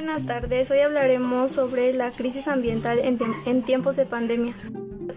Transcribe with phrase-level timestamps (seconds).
[0.00, 0.70] buenas tardes.
[0.70, 4.54] Hoy hablaremos sobre la crisis ambiental en, tiempos de pandemia.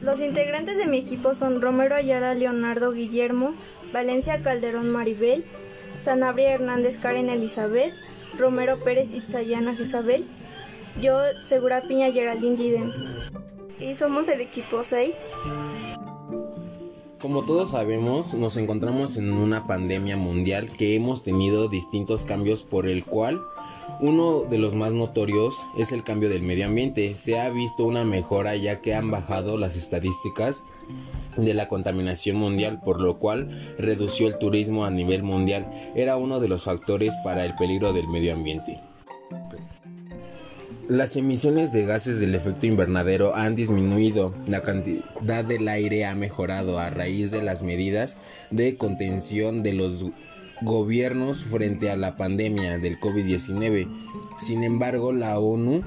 [0.01, 3.55] Los integrantes de mi equipo son Romero Ayala Leonardo Guillermo,
[3.93, 5.45] Valencia Calderón Maribel,
[5.99, 7.93] Sanabria Hernández Karen Elizabeth,
[8.37, 10.25] Romero Pérez Itzayana Jezabel,
[10.99, 12.91] yo Segura Piña Geraldine Gidem.
[13.79, 15.15] Y somos el equipo 6.
[17.23, 22.85] Como todos sabemos, nos encontramos en una pandemia mundial que hemos tenido distintos cambios por
[22.85, 23.41] el cual
[24.01, 27.15] uno de los más notorios es el cambio del medio ambiente.
[27.15, 30.65] Se ha visto una mejora ya que han bajado las estadísticas
[31.37, 35.71] de la contaminación mundial, por lo cual redució el turismo a nivel mundial.
[35.95, 38.81] Era uno de los factores para el peligro del medio ambiente.
[40.93, 46.77] Las emisiones de gases del efecto invernadero han disminuido, la cantidad del aire ha mejorado
[46.77, 48.15] a raíz de las medidas
[48.51, 50.05] de contención de los
[50.61, 53.91] gobiernos frente a la pandemia del COVID-19.
[54.37, 55.83] Sin embargo, la ONU,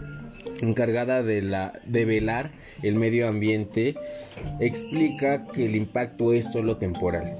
[0.60, 2.50] encargada de, la, de velar
[2.82, 3.94] el medio ambiente,
[4.58, 7.32] explica que el impacto es solo temporal.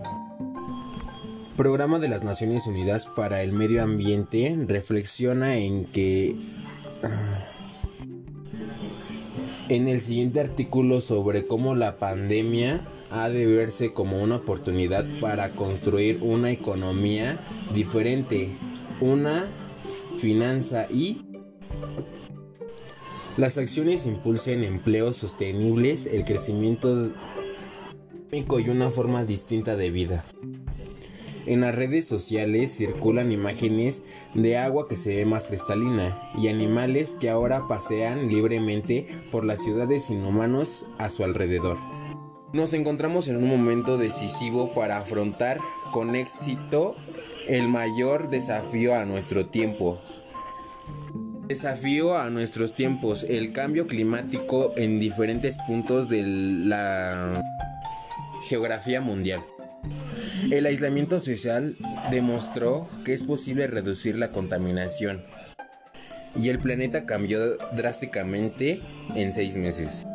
[1.56, 6.36] Programa de las Naciones Unidas para el Medio Ambiente reflexiona en que
[9.68, 15.48] en el siguiente artículo sobre cómo la pandemia ha de verse como una oportunidad para
[15.50, 17.38] construir una economía
[17.74, 18.50] diferente,
[19.00, 19.44] una
[20.18, 21.22] finanza y
[23.36, 27.10] las acciones impulsen empleos sostenibles, el crecimiento
[28.32, 30.24] y una forma distinta de vida.
[31.46, 34.02] En las redes sociales circulan imágenes
[34.34, 39.62] de agua que se ve más cristalina y animales que ahora pasean libremente por las
[39.62, 41.78] ciudades sin humanos a su alrededor.
[42.52, 45.58] Nos encontramos en un momento decisivo para afrontar
[45.92, 46.96] con éxito
[47.46, 50.00] el mayor desafío a nuestro tiempo.
[51.46, 57.40] Desafío a nuestros tiempos, el cambio climático en diferentes puntos de la
[58.48, 59.44] geografía mundial.
[60.50, 61.76] El aislamiento social
[62.10, 65.22] demostró que es posible reducir la contaminación
[66.40, 68.80] y el planeta cambió drásticamente
[69.14, 70.06] en seis meses.